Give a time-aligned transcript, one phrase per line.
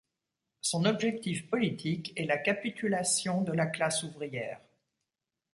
[0.61, 4.59] Son objectif politique est la capitulation de la classe ouvière.